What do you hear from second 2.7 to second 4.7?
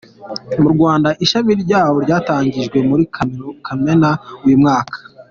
muri Kamena uyu